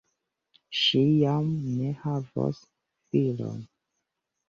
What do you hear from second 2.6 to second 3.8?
filon.